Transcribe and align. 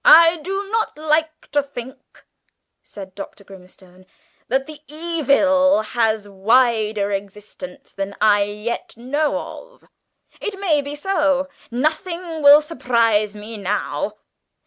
"I 0.03 0.37
do 0.37 0.67
not 0.71 0.97
like 0.97 1.51
to 1.51 1.61
think," 1.61 2.25
said 2.81 3.13
Dr. 3.13 3.43
Grimstone, 3.43 4.07
"that 4.47 4.65
the 4.65 4.81
evil 4.87 5.83
has 5.83 6.25
a 6.25 6.31
wider 6.31 7.11
existence 7.11 7.93
than 7.93 8.15
I 8.19 8.41
yet 8.41 8.97
know 8.97 9.37
of. 9.37 9.87
It 10.41 10.59
may 10.59 10.81
be 10.81 10.95
so; 10.95 11.49
nothing 11.69 12.41
will 12.41 12.61
surprise 12.61 13.35
me 13.35 13.57
now. 13.57 14.13